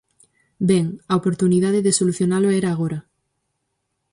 Ben, 0.69 0.85
a 1.11 1.13
oportunidade 1.21 1.79
de 1.85 1.95
solucionalo 1.99 2.49
era 2.59 2.69
agora. 2.71 2.99